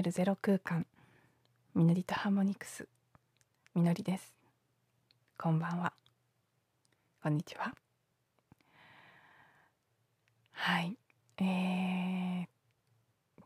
[0.00, 0.86] 自分に帰るゼロ空間。
[1.74, 2.88] みのりとハーモニクス。
[3.74, 4.32] みのりです。
[5.38, 5.92] こんばんは。
[7.22, 7.74] こんにちは。
[10.52, 10.96] はい。
[11.38, 12.46] えー、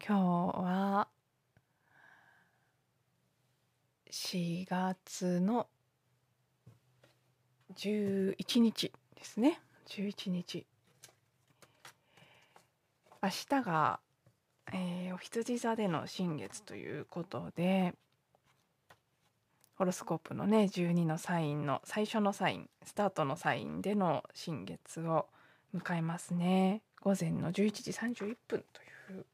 [0.06, 1.08] 今日は
[4.12, 5.66] 4月の
[7.74, 9.60] 11日ですね。
[9.88, 10.64] 11日。
[13.20, 13.98] 明日が
[14.72, 17.94] えー、お羊座での新月ということで
[19.76, 25.26] ホロスコープのね12のサインの最初のサインスタートのサインでの新月を
[25.74, 26.82] 迎えますね。
[27.00, 28.80] 午前の11時31分と
[29.12, 29.26] いう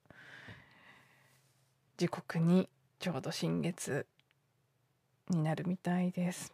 [1.97, 4.07] 時刻にちょうど新月
[5.29, 6.53] になるみたいです。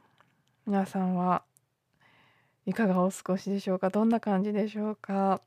[0.67, 1.43] 皆さんは
[2.67, 3.91] いかがお過ごしでしょうか？
[3.91, 5.41] どんな感じでしょうか、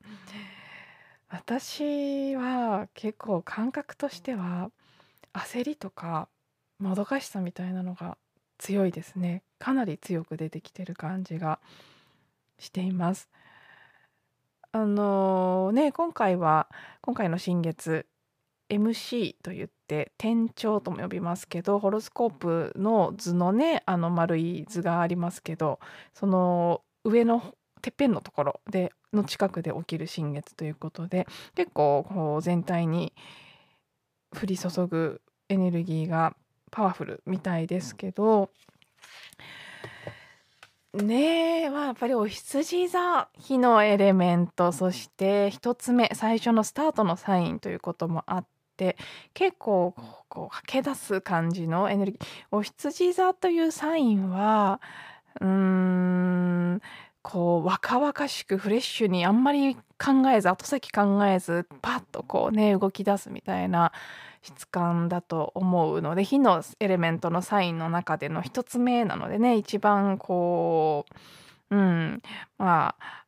[1.30, 4.70] 私は結構感覚としては
[5.32, 6.28] 焦りとか
[6.80, 8.18] もどかしさみたいなのが
[8.58, 9.42] 強いですね。
[9.58, 11.60] かなり強く出てきてる感じが
[12.58, 13.30] しています。
[14.72, 16.68] あのね今回は
[17.00, 18.06] 今回の新月
[18.68, 25.80] MC と言って天頂とも呼びますけどホロスコープの図のねあの丸い図がありますけど
[26.14, 33.12] その上のてっぺんのところでの近くで起きる新月ということで結構こう全体に
[34.32, 36.34] 降り注ぐエネルギーが
[36.70, 38.50] パワフルみたいですけど
[40.92, 48.96] ねえやっぱりお羊座火のエレメントそして1つ目最初のスタートのサインということもあって
[49.34, 49.94] 結構
[50.28, 52.26] こう駆け出す感じのエネルギー。
[52.50, 54.80] お羊座というサインは
[55.40, 56.80] うーん
[57.22, 63.92] こう若々しくフレッシュにあんまり考えず後先考えずパッとこうね動き出すみたいな
[64.42, 71.04] 質感だと思うので火のエレメントのサインの中での一つ目なのでね一番こ
[71.70, 72.22] ううん
[72.58, 73.24] まあ、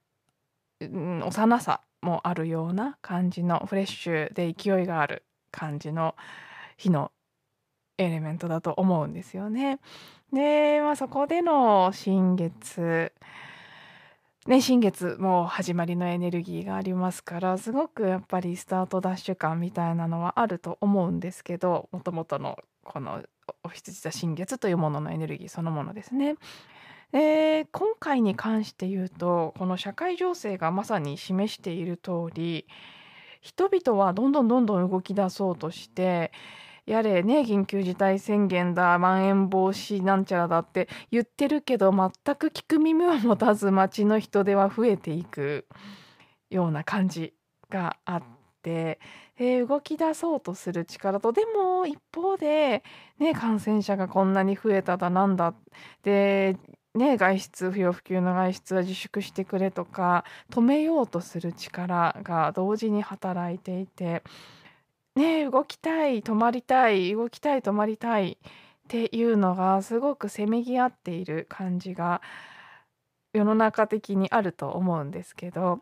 [0.80, 6.16] うん、幼さもあるような感じのフレッシュで勢いがある感じの
[6.76, 7.12] 火の
[7.98, 9.78] エレメントだと思うんですよね。
[10.32, 13.12] で、まあ、そこでの新月
[14.46, 23.22] ね、新月も始まりのエネルギーがありますからすごくやっぱりスタートダッシュ感みたいなのはあると思うんですけどもともとのこの
[23.62, 26.34] お羊座新月というもののエネルギーそのものですね。
[27.12, 27.66] 今
[28.00, 32.66] 回に関して言うとこの社会情勢がまさに示している通り
[33.40, 36.32] 人々はどんどんどんどん動き出そうとして
[36.86, 45.66] やれね緊急事態宣言だまん延防止なんちゃらだって言ってるけど全く聞く耳を持たず街の人出は増えていく
[46.50, 47.34] ような感じ
[47.70, 49.00] があって。
[49.36, 52.84] で動き出そうとする力とでも一方で、
[53.18, 55.54] ね、感染者がこんなに増えただなんだ
[56.04, 56.56] で、
[56.94, 64.22] ね、外出不要不急の外出は自粛してくれとか止めようとする力が同時に働いていて
[65.14, 72.22] ね動きたい止まりたい動きたい止まりたいっていうのがすごくせめぎ合っている感じが
[73.32, 75.80] 世の中的にあると思うんですけど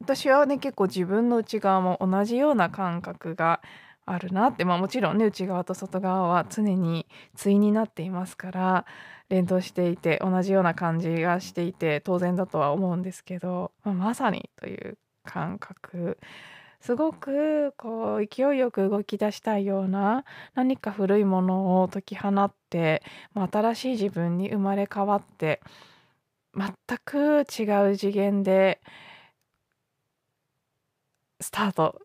[0.00, 3.60] 私はね結構自分の内側も同じような感覚が
[4.04, 8.86] あるなってまあもちろんね内側と外側は常に対になっていますから
[9.28, 16.18] 連動していて同じような感じがしていて当然だとは思うんですけど、まあ、まさにという感覚
[16.86, 20.24] すごくこう勢いよく動き出したいような
[20.54, 23.02] 何か古いものを解き放って、
[23.34, 25.60] 新しい自分に生まれ変わって
[26.54, 26.72] 全
[27.04, 28.80] く違う次元で
[31.40, 32.00] スタート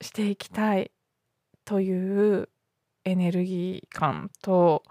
[0.00, 0.90] していきたい
[1.66, 2.48] という
[3.04, 4.82] エネルギー感と、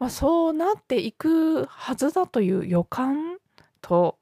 [0.00, 3.38] まあ、そうなっていくはずだという予感
[3.80, 4.18] と、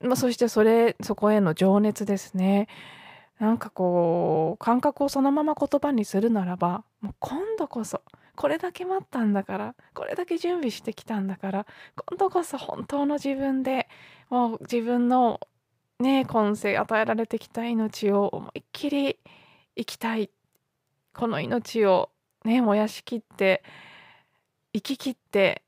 [0.00, 2.66] まあ、そしてそれそこへの情熱ですね。
[3.40, 8.02] なんかこう感覚をそのまま言葉にするならばもう今度こそ
[8.36, 11.66] これだけ待ったんだからこれだけ準備してきたんだから
[11.96, 13.88] 今度こそ本当の自分で
[14.28, 15.40] もう自分の
[15.98, 19.18] ね今世与えられてきた命を思いっきり
[19.76, 20.30] 生きたい。
[21.12, 22.10] この命を
[22.44, 23.62] ね燃やしきって
[24.72, 25.62] 生ききって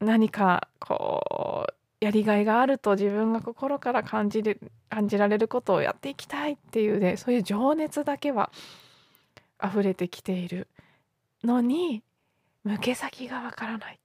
[0.00, 4.58] 何かこうやりがいがあると自分が心から感じる
[4.90, 8.50] 感じられることをやっていきたいっていうねそういう情熱だけは
[9.64, 10.66] 溢れてきている
[11.44, 12.02] のに
[12.64, 14.00] 向け先がわからない。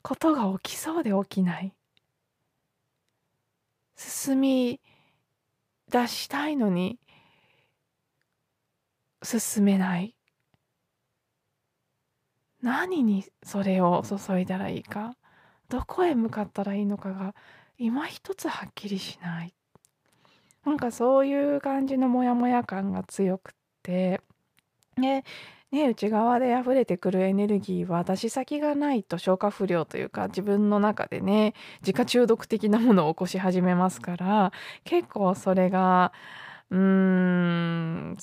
[0.00, 1.72] ことが起きそうで起きない。
[3.96, 4.80] 進み
[5.90, 7.00] 出したいのに
[9.24, 10.14] 進めない。
[12.62, 15.17] 何にそれを注いだらいいか。
[15.68, 17.34] どこへ向かったらいいのかが
[17.78, 19.54] 今一つはっきりしない。
[20.64, 24.20] なんかそういう感じのモヤモヤ感が強くって。
[24.96, 25.24] ね
[25.70, 34.52] ね内側で溢れてくるエネルギーは出し先がないと消化不良というか自分の中でね自家中毒的なものを起こし始めますから
[34.84, 36.12] 結構それが
[36.70, 38.16] うーん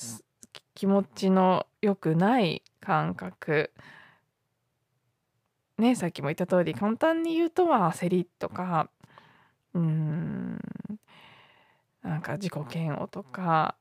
[0.76, 3.72] 気持ちの良くない感覚。
[5.78, 8.90] ねさっきも言った通り簡単に言うとは焦りとか
[9.74, 10.60] うん
[12.04, 13.76] なんか自己嫌悪とか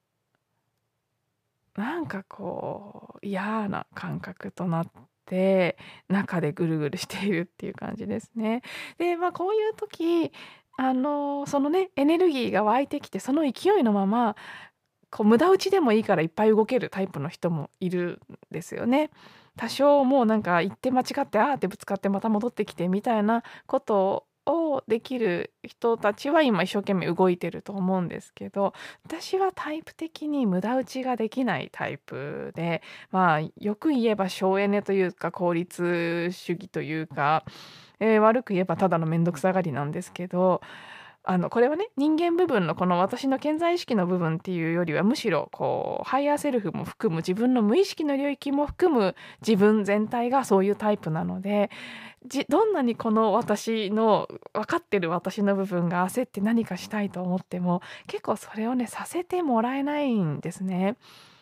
[1.77, 4.87] なんかこう嫌な感覚となっ
[5.27, 5.77] て
[6.09, 8.63] 中でぐるぐるしているっていう感じですね。
[8.99, 10.33] でまあこういう時
[10.77, 14.37] あのそのねエネルギーが湧いてきてその勢いのまま
[15.11, 19.11] こう無駄打ちでもいいからいっぱい動けるタイプの人もいるんですよね。
[19.57, 28.75] 多少もうなんか行って間違ってあーってぶつかってまた戻ってきてみたいなことをできる人たちは今一生懸命動いてると思うんですけど
[29.05, 37.45] 私はタイプ的に無駄打ちができないタイプでまあよく言えば省エネというか効率主義というか、
[38.01, 40.61] えー、悪く言えばただの面倒くさがりなんですけど
[41.27, 51.71] あのこれはね人間部分のこの私の顕在意識の部分っていうよりはむしろこうハイヤーセルフも含む自分の無意識の領域も含む自分全体がそういうタイプなので
[52.27, 60.97] じどんなにこの私の分かってる私の部分が焦って何かしたいと思っても結構それをねさせてもらえないんですね。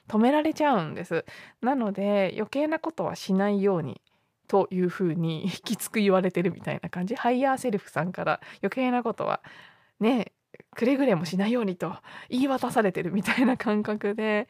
[0.08, 1.24] 止められちゃうんです。
[1.60, 4.00] なので余計なことはしないように
[4.48, 9.40] というふうに きつく言われてるみたいな感じハイヤーセルフさんから余計なことは
[10.02, 10.32] ね
[10.74, 11.94] くれぐれもしないようにと
[12.28, 14.48] 言い渡されてるみたいな感覚で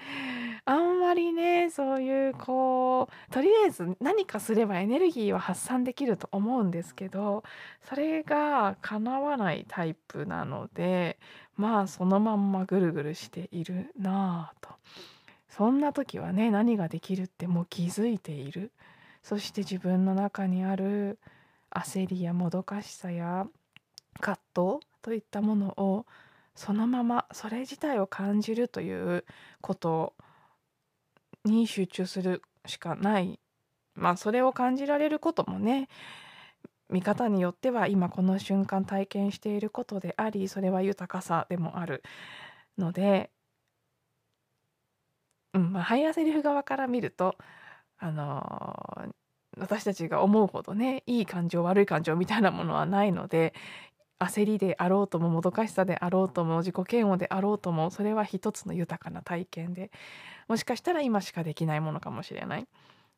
[0.65, 7.43] あんまりねそういうこうとりあえず何かすればエネルギーは発散できると思うんですけど
[7.89, 11.19] それが叶わないタイプなので
[11.57, 14.75] まあそのまんまぐるぐるしているなぁと。
[15.49, 18.73] そんな時はね何ができるってもう気づいている。
[19.23, 21.19] そして自分の中にある
[21.71, 23.47] 焦りやもどかしさや
[24.21, 26.07] 葛藤といったものを
[26.55, 29.25] そのままそれ自体を感じるという
[29.61, 30.15] こと
[31.45, 33.41] に集中するしかない。
[33.95, 35.89] まあそれを感じられることもね
[36.89, 42.03] 見方によっては今この瞬間体験していることでありそれは豊かさでもある
[42.79, 43.31] ので、
[45.55, 47.37] うんまあ、ハイヤーセリフ側から見ると
[47.99, 49.13] あのー
[49.59, 53.53] 私たちが思うほどねいい感情悪い感情みたいなものはないので
[54.25, 59.91] 焦りであろうとももどかしさであろうとも自己嫌悪であろうともそれは一つの豊かな体験で
[60.49, 62.67] もしかしたら今しかできないものかもしれない。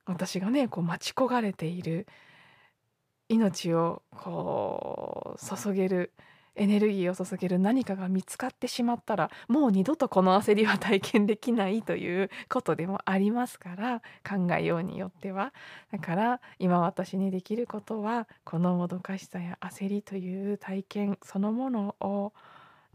[0.07, 2.07] 私がねこう待ち焦がれている
[3.29, 6.13] 命をこう注げる
[6.57, 15.53] エネルギーを注げる何かが見つかってしまったらもう二度とこの焦りは体験できないということでもありますから考えようによっては
[15.91, 22.33] だから今私にできることはこのもどかしさや焦りという体験そのものを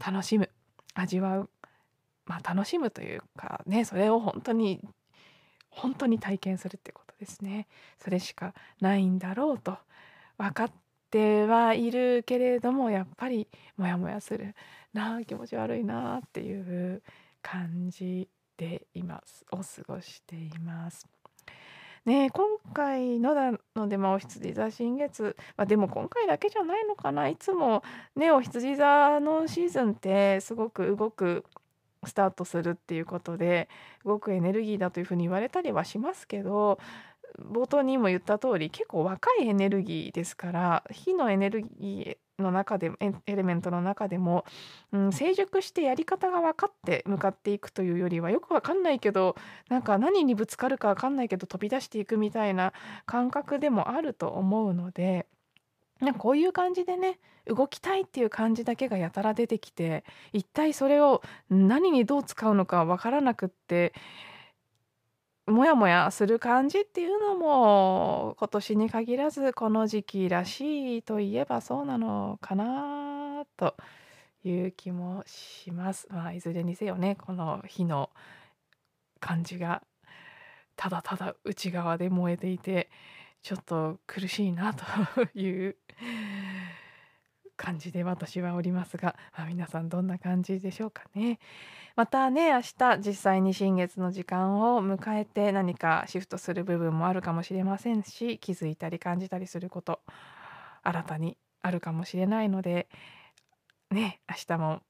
[0.04, 0.48] 楽しむ
[0.94, 1.50] 味わう
[2.24, 4.80] まあ楽しむというかねそれを本当に
[5.70, 7.68] 本当に体験するってことですね。
[7.98, 9.78] それしかないんだろうと
[10.36, 10.72] 分かっ
[11.10, 14.54] てはいるけれどもやっぱりモヤモヤする
[14.92, 17.02] なあ気持ち悪いなあっていう
[17.42, 21.06] 感じで今を過ごしています。
[22.06, 27.82] ね今回のなので、まあ、お羊座新月、まあ、でも今回だけじゃないのかないつも
[28.16, 31.44] ねお羊座のシーズンってすごく動く
[32.06, 33.68] スタートするっていうことで
[34.04, 36.78] 動くエネルギーだというふうに言われたりはしますけど
[37.38, 42.90] 冒頭にも言った通り結構若いエネルギーですから火のエネルギーの中で
[43.26, 44.44] エレメントの中でも、
[44.92, 49.36] うん、成熟してやり方が分かって向かっていくというよりはよく分かんないけど
[49.68, 52.72] なんか何にぶつかるか分かんないけど飛び出していくみたいな
[53.06, 55.26] 感覚でもあると思うので。
[56.00, 63.92] なんかこういう感じでね動きたいっていう感じだけがやたら出てきて一体それを何にどう使うのか分からなくって
[65.50, 73.74] モヤモヤする感じっていうのも今年に限らずこの時期らしいといえばそうなのかなと
[74.44, 76.06] いう気もします。
[76.10, 78.10] まあ、いずれにせよねこの火の
[79.20, 79.82] 感じが
[80.76, 82.90] ただただ内側で燃えていて
[83.42, 84.84] ちょっと苦しいなと
[85.34, 85.76] いう
[87.60, 91.38] 感じで私はおりますが、まあ、皆さんどんな感じでしょうかね。
[91.94, 100.00] またね明日実際に新月の時間を迎えて何かシフトする部分もあるかもしれませんし気づいたり感じたりすること
[100.82, 102.88] 新たにあるかもしれないので
[103.90, 104.80] ね明日も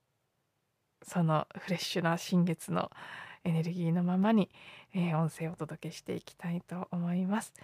[1.02, 2.90] そのフレッシュな新月の
[3.42, 4.48] エネルギーのままに、
[4.94, 7.54] えー、音声をお届けしていきたいと思います。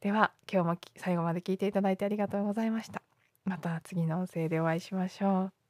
[0.00, 3.02] では今日も最後まで聞いていただいてありがとうございました。
[3.46, 5.65] また次の音声でお会いしましょう。